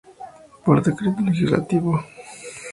Por 0.65 0.77
decreto 0.81 1.21
legislativo 1.21 1.91
No. 1.97 2.03